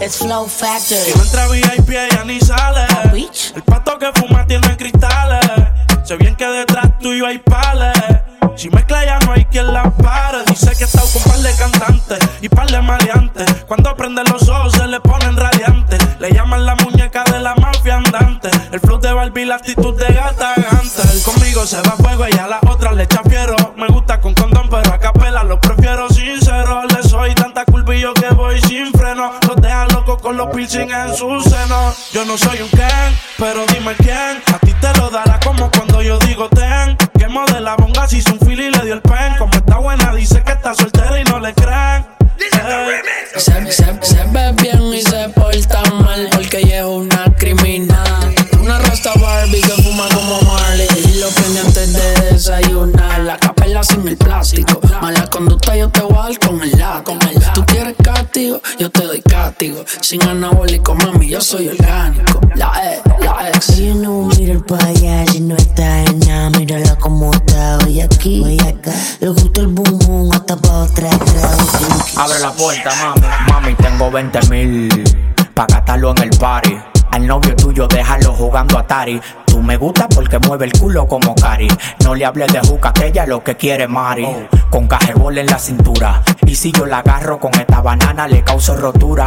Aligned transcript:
Es 0.00 0.18
Flow 0.18 0.46
Factor. 0.46 0.98
Si 0.98 1.16
no 1.16 1.22
entra 1.24 1.48
VIP, 1.48 1.88
ella 1.90 2.24
ni 2.24 2.38
sale. 2.40 2.86
El 3.54 3.62
pato 3.62 3.98
que 3.98 4.12
fuma 4.14 4.46
tiene 4.46 4.76
cristales. 4.76 5.40
Sé 6.04 6.16
bien 6.16 6.34
que 6.36 6.46
detrás 6.46 6.98
tuyo 6.98 7.26
hay 7.26 7.38
pales. 7.38 7.96
Si 8.56 8.68
mezcla 8.70 9.04
ya 9.04 9.18
no 9.20 9.32
hay 9.32 9.44
quien 9.46 9.72
la 9.72 9.90
pare. 9.90 10.38
Dice 10.48 10.72
que 10.76 10.84
está 10.84 11.00
con 11.00 11.22
par 11.22 11.38
de 11.38 11.54
cantantes 11.56 12.18
y 12.42 12.48
par 12.48 12.70
de 12.70 12.80
maleantes. 12.80 13.64
Cuando 13.66 13.96
prende 13.96 14.22
los 14.24 14.48
ojos 14.48 14.72
se 14.74 14.86
le 14.86 15.00
ponen 15.00 15.36
radiantes. 15.36 15.98
Le 16.20 16.30
llaman 16.30 16.66
la 16.66 16.74
muñeca 16.76 17.24
de 17.24 17.40
la 17.40 17.54
mafia 17.54 17.96
andante. 17.96 18.50
El 18.72 18.80
flow 18.80 18.98
de 18.98 19.12
Barbie, 19.12 19.46
la 19.46 19.56
actitud 19.56 19.98
de 19.98 20.12
gata 20.12 20.54
gante. 20.56 21.22
Conmigo 21.24 21.66
se 21.66 21.80
va 21.82 21.94
a 21.94 21.96
fuego 21.96 22.26
y 22.28 22.38
a 22.38 22.46
la 22.46 22.60
otra 22.68 22.92
le 22.92 23.04
echa 23.04 23.22
fiero. 23.22 23.56
Me 23.76 23.86
gusta 23.88 24.20
con 24.20 24.34
condón, 24.34 24.68
pero 24.68 24.92
a 24.92 24.98
capela 24.98 25.42
lo 25.42 25.58
prefiero 25.60 26.08
sincero. 26.10 26.82
Le 26.84 27.02
soy 27.02 27.34
tanta 27.34 27.64
culpillo 27.64 28.12
que 28.14 28.28
voy 28.28 28.60
sin 28.60 28.95
con 30.26 30.36
los 30.36 30.48
piercing 30.48 30.90
en 30.90 31.14
su 31.14 31.40
seno. 31.40 31.94
Yo 32.12 32.24
no 32.24 32.36
soy 32.36 32.60
un 32.60 32.68
Ken, 32.70 33.16
pero 33.38 33.64
dime 33.66 33.94
quién. 33.94 34.42
A 34.52 34.58
ti 34.58 34.74
te 34.80 34.92
lo 34.98 35.08
dará 35.08 35.38
como 35.38 35.70
cuando 35.70 36.02
yo 36.02 36.18
digo 36.18 36.48
ten. 36.48 36.96
Que 37.16 37.28
modela 37.28 37.76
bonga 37.76 38.08
si 38.08 38.16
un 38.32 38.40
castigo, 58.36 58.60
yo 58.78 58.90
te 58.90 59.04
doy 59.04 59.22
castigo. 59.22 59.84
Sin 60.02 60.22
anabólico, 60.22 60.94
mami, 60.94 61.28
yo 61.28 61.40
soy 61.40 61.68
orgánico. 61.68 62.40
La 62.54 62.72
E, 62.84 63.00
la 63.20 63.48
ex. 63.48 63.70
Ella 63.70 63.94
no 63.94 64.28
mira 64.36 64.52
el 64.52 64.64
allá 64.86 65.24
y 65.34 65.40
no 65.40 65.56
está 65.56 66.02
en 66.04 66.18
nada. 66.20 66.50
Mírala 66.50 66.96
como 66.96 67.32
está 67.32 67.78
hoy 67.84 68.00
aquí, 68.00 68.42
hoy 68.44 68.58
acá. 68.60 68.92
Le 69.20 69.28
gusta 69.28 69.62
el 69.62 69.68
boom 69.68 69.98
boom 69.98 70.30
hasta 70.32 70.56
pa' 70.56 70.84
otra 70.84 71.10
Abre 72.16 72.38
la 72.40 72.52
puerta, 72.52 72.90
mami. 73.00 73.26
Mami, 73.50 73.74
tengo 73.76 74.10
20 74.10 74.40
mil 74.50 75.04
pa' 75.54 75.66
gastarlo 75.66 76.10
en 76.10 76.22
el 76.24 76.30
party. 76.38 76.76
Al 77.12 77.26
novio 77.26 77.56
tuyo 77.56 77.88
déjalo 77.88 78.34
jugando 78.34 78.76
a 78.76 78.80
Atari. 78.80 79.20
Me 79.62 79.76
gusta 79.76 80.08
porque 80.08 80.38
mueve 80.38 80.66
el 80.66 80.72
culo 80.72 81.06
como 81.06 81.34
Cari. 81.34 81.68
No 82.04 82.14
le 82.14 82.24
hables 82.24 82.52
de 82.52 82.60
juca 82.60 82.92
que 82.92 83.06
ella 83.06 83.26
lo 83.26 83.42
que 83.42 83.56
quiere 83.56 83.88
Mari. 83.88 84.26
Con 84.70 84.86
cajebol 84.86 85.38
en 85.38 85.46
la 85.46 85.58
cintura. 85.58 86.22
Y 86.46 86.54
si 86.54 86.72
yo 86.72 86.86
la 86.86 86.98
agarro 86.98 87.38
con 87.38 87.52
esta 87.54 87.80
banana 87.80 88.28
le 88.28 88.42
causo 88.42 88.76
rotura. 88.76 89.24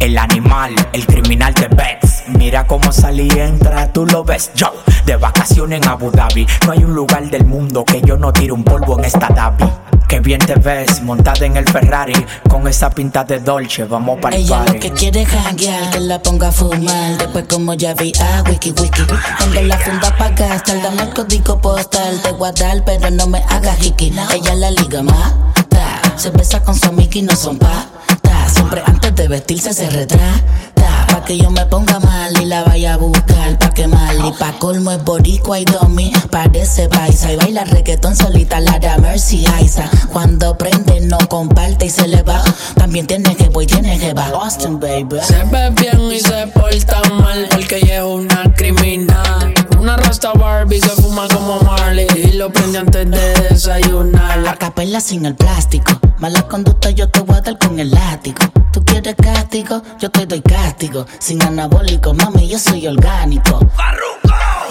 El 0.00 0.16
animal, 0.16 0.74
el 0.94 1.06
criminal 1.06 1.52
de 1.54 1.68
Bex. 1.68 2.22
Mira 2.28 2.66
cómo 2.66 2.90
salí 2.90 3.28
y 3.34 3.38
entra, 3.38 3.92
tú 3.92 4.06
lo 4.06 4.24
ves. 4.24 4.50
Yo, 4.54 4.72
de 5.04 5.16
vacaciones 5.16 5.82
en 5.82 5.88
Abu 5.88 6.10
Dhabi. 6.10 6.46
No 6.66 6.72
hay 6.72 6.84
un 6.84 6.94
lugar 6.94 7.28
del 7.30 7.44
mundo 7.44 7.84
que 7.84 8.00
yo 8.00 8.16
no 8.16 8.32
tire 8.32 8.52
un 8.52 8.64
polvo 8.64 8.98
en 8.98 9.04
esta 9.04 9.28
Davi. 9.28 9.64
Que 10.08 10.20
bien 10.20 10.40
te 10.40 10.54
ves 10.54 11.02
montada 11.02 11.44
en 11.44 11.56
el 11.56 11.68
Ferrari 11.68 12.14
con 12.48 12.66
esa 12.66 12.90
pinta 12.90 13.22
de 13.24 13.40
Dolce, 13.40 13.84
vamos 13.84 14.18
para 14.20 14.36
el 14.36 14.42
Ella 14.42 14.56
party. 14.56 14.72
lo 14.72 14.80
que 14.80 14.90
quiere 14.92 15.24
janguear, 15.26 15.90
que 15.90 16.00
la 16.00 16.20
ponga 16.20 16.48
a 16.48 16.52
fumar. 16.52 17.18
Después 17.18 17.44
como 17.48 17.74
ya 17.74 17.94
vi 17.94 18.12
a 18.20 18.42
wiki 18.48 18.70
wiki. 18.70 19.02
Tengo 19.38 19.60
la 19.68 19.78
funda 19.78 20.16
pa' 20.16 20.30
gastar, 20.30 20.82
dame 20.82 21.02
el 21.02 21.10
código 21.14 21.60
postal 21.60 22.20
de 22.22 22.32
guardar, 22.32 22.82
pero 22.84 23.10
no 23.10 23.26
me 23.28 23.38
hagas 23.50 23.86
hiki. 23.86 24.12
Ella 24.34 24.54
la 24.54 24.70
liga 24.70 25.02
mata, 25.02 26.00
se 26.16 26.30
besa 26.30 26.60
con 26.64 26.74
su 26.74 26.88
amiga 26.88 27.12
y 27.18 27.22
no 27.22 27.36
son 27.36 27.58
pa' 27.58 27.86
Siempre 28.70 28.92
antes 28.92 29.16
de 29.16 29.26
vestirse 29.26 29.74
se 29.74 29.90
retrata. 29.90 30.44
Pa' 31.08 31.24
que 31.24 31.36
yo 31.36 31.50
me 31.50 31.66
ponga 31.66 31.98
mal 31.98 32.40
y 32.40 32.44
la 32.44 32.62
vaya 32.62 32.94
a 32.94 32.96
buscar 32.98 33.58
pa' 33.58 33.70
que 33.70 33.88
mal. 33.88 34.16
Y 34.24 34.30
pa' 34.30 34.52
colmo 34.60 34.92
es 34.92 35.02
boricua 35.02 35.58
y 35.58 35.64
domi. 35.64 36.12
Parece 36.30 36.88
paisa 36.88 37.32
y 37.32 37.36
baila 37.36 37.64
reggaetón 37.64 38.14
solita 38.14 38.60
la 38.60 38.78
de 38.78 38.96
Mercy 38.98 39.44
Aiza. 39.54 39.90
Cuando 40.12 40.56
prende 40.56 41.00
no 41.00 41.18
comparte 41.28 41.86
y 41.86 41.90
se 41.90 42.06
le 42.06 42.22
va. 42.22 42.40
También 42.76 43.08
tiene 43.08 43.34
que 43.34 43.48
voy, 43.48 43.66
tiene 43.66 43.98
que 43.98 44.14
va. 44.14 44.26
Austin, 44.26 44.78
baby. 44.78 45.18
Se 45.20 45.42
ve 45.46 45.70
bien 45.70 46.00
y 46.12 46.20
se 46.20 46.46
porta 46.54 47.02
mal 47.10 47.48
porque 47.50 47.78
ella 47.78 47.96
es 47.96 48.04
una 48.04 48.54
criminal. 48.54 49.52
Una 49.80 49.96
rasta 49.96 50.32
Barbie 50.32 50.78
que 50.78 50.90
fuma 50.90 51.26
como 51.26 51.58
Marley 51.62 52.06
y 52.14 52.36
lo 52.36 52.52
prende 52.52 52.78
antes 52.78 53.10
de 53.10 53.48
desayunar. 53.48 54.38
La 54.38 54.54
capela 54.54 55.00
sin 55.00 55.26
el 55.26 55.34
plástico. 55.34 55.90
Mala 56.18 56.42
conducta 56.42 56.90
yo 56.90 57.08
te 57.08 57.18
voy 57.20 57.36
a 57.36 57.40
dar 57.40 57.58
con 57.58 57.80
el 57.80 57.90
látigo. 57.90 58.38
Quieres 58.90 59.14
castigo, 59.14 59.82
yo 60.00 60.10
te 60.10 60.26
doy 60.26 60.42
castigo. 60.42 61.06
Sin 61.20 61.40
anabólico, 61.42 62.12
mami, 62.12 62.48
yo 62.48 62.58
soy 62.58 62.88
orgánico. 62.88 63.60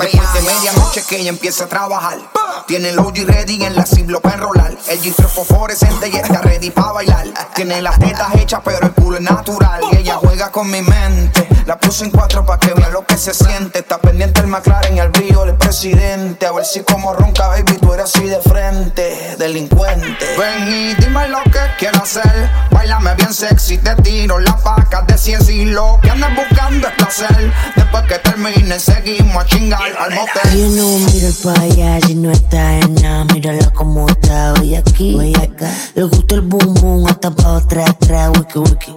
Después 0.00 0.32
de 0.32 0.40
medianoche 0.40 1.04
que 1.06 1.20
ella 1.20 1.28
empieza 1.28 1.64
a 1.64 1.68
trabajar. 1.68 2.18
Tiene 2.66 2.88
el 2.90 2.98
OG 2.98 3.26
ready 3.26 3.62
en 3.62 3.76
la 3.76 3.84
ciblo 3.84 4.22
para 4.22 4.36
enrolar. 4.36 4.74
El 4.88 5.00
G3 5.00 5.28
fosforescente 5.28 6.08
y 6.08 6.16
está 6.16 6.40
ready 6.40 6.70
para 6.70 6.92
bailar. 6.92 7.26
Tiene 7.54 7.82
las 7.82 7.98
tetas 7.98 8.34
hechas, 8.36 8.62
pero 8.64 8.86
el 8.86 8.92
culo 8.94 9.18
es 9.18 9.22
natural. 9.22 9.82
Y 9.92 9.96
ella 9.98 10.16
juega 10.16 10.50
con 10.50 10.70
mi 10.70 10.80
mente. 10.80 11.35
La 11.66 11.76
puse 11.76 12.04
en 12.04 12.12
cuatro 12.12 12.46
para 12.46 12.60
que 12.60 12.72
vea 12.74 12.90
lo 12.90 13.04
que 13.04 13.16
se 13.16 13.34
siente. 13.34 13.80
Está 13.80 13.98
pendiente 13.98 14.40
el 14.40 14.46
McLaren 14.46 14.96
y 14.96 15.00
el 15.00 15.08
brillo 15.08 15.44
del 15.44 15.56
presidente. 15.56 16.46
A 16.46 16.52
ver 16.52 16.64
si 16.64 16.80
como 16.80 17.12
ronca, 17.12 17.48
baby, 17.48 17.76
tú 17.80 17.92
eres 17.92 18.14
así 18.14 18.24
de 18.24 18.40
frente. 18.40 19.34
Delincuente. 19.36 20.26
Ven 20.38 20.68
y 20.72 20.94
dime 20.94 21.26
lo 21.26 21.42
que 21.42 21.58
quiero 21.76 22.00
hacer. 22.00 22.50
Bailame 22.70 23.16
bien 23.16 23.34
sexy, 23.34 23.78
te 23.78 23.96
tiro 23.96 24.38
la 24.38 24.56
paca 24.58 25.02
de 25.02 25.18
100 25.18 25.40
y 25.50 25.64
lo 25.64 25.98
que 26.00 26.10
andas 26.10 26.30
buscando 26.36 26.86
es 26.86 26.94
placer. 26.94 27.52
Después 27.74 28.04
que 28.04 28.18
termine, 28.20 28.78
seguimos 28.78 29.36
a 29.36 29.46
chingar 29.46 29.82
al 29.98 30.14
motel. 30.14 30.56
You 30.56 30.72
know, 30.72 30.98
mira 31.00 31.26
el 31.26 31.34
pa' 31.34 31.60
allá 31.60 31.98
y 32.08 32.14
no 32.14 32.30
está 32.30 32.78
en 32.78 32.94
nada. 32.94 33.24
Mírala 33.24 33.70
como 33.72 34.08
está 34.08 34.52
hoy 34.52 34.76
aquí, 34.76 35.16
hoy 35.16 35.34
acá. 35.34 35.68
Le 35.96 36.04
gusta 36.04 36.36
el 36.36 36.42
boom 36.42 36.74
boom 36.74 37.06
hasta 37.08 37.32
pa' 37.32 37.56
atrás, 37.56 37.90
atrás, 37.90 38.30
wiki 38.38 38.58
wiki. 38.60 38.92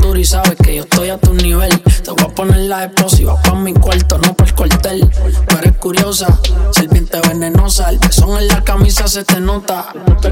Duri 0.00 0.24
sabes 0.24 0.56
que 0.56 0.76
yo 0.76 0.82
estoy 0.82 1.10
a 1.10 1.18
tu 1.18 1.34
nivel. 1.34 1.70
Te 1.80 2.10
voy 2.10 2.24
a 2.24 2.28
poner 2.28 2.58
la 2.60 2.84
explosiva 2.84 3.40
pa' 3.42 3.54
mi 3.54 3.72
cuarto, 3.72 4.18
no 4.18 4.34
pa' 4.34 4.44
el 4.44 4.54
cuartel. 4.54 5.10
Tú 5.48 5.56
eres 5.58 5.76
curiosa, 5.78 6.38
serpiente 6.72 7.20
venenosa. 7.28 7.90
El 7.90 8.00
en 8.38 8.48
la 8.48 8.62
camisa 8.62 9.06
se 9.08 9.24
te 9.24 9.40
nota. 9.40 9.86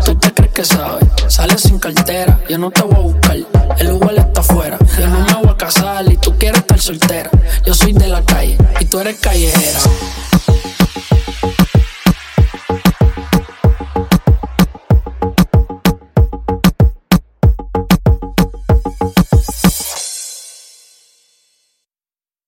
Tú 0.05 0.15
te 0.17 0.33
crees 0.33 0.53
que 0.53 0.65
sabes, 0.65 1.05
sales 1.29 1.63
sin 1.63 1.79
cartera. 1.79 2.41
Yo 2.49 2.59
no 2.59 2.71
te 2.71 2.83
voy 2.83 2.95
a 2.95 2.99
buscar, 2.99 3.37
el 3.79 3.93
Uber 3.93 4.19
está 4.19 4.41
afuera. 4.41 4.79
Yo 4.99 5.09
no 5.09 5.21
me 5.21 5.35
voy 5.35 5.49
a 5.51 5.57
casar 5.57 6.11
y 6.11 6.17
tú 6.17 6.37
quieres 6.39 6.61
estar 6.61 6.81
soltera. 6.81 7.31
Yo 7.65 7.75
soy 7.75 7.93
de 7.93 8.09
la 8.09 8.23
calle 8.23 8.57
y 8.81 8.85
tú 8.87 9.01
eres 9.01 9.19
callejera. 9.19 9.81